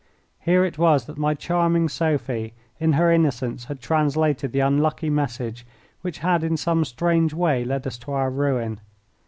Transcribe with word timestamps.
Here 0.39 0.65
it 0.65 0.79
was 0.79 1.05
that 1.05 1.19
my 1.19 1.35
charming 1.35 1.87
Sophie 1.87 2.53
in 2.79 2.93
her 2.93 3.11
innocence 3.11 3.65
had 3.65 3.79
translated 3.81 4.51
the 4.51 4.59
unlucky 4.59 5.11
message 5.11 5.63
which 6.01 6.17
had 6.25 6.43
in 6.43 6.57
some 6.57 6.83
strange 6.85 7.35
way 7.35 7.63
led 7.63 7.85
us 7.85 7.99
to 7.99 8.13
our 8.13 8.31
ruin. 8.31 8.79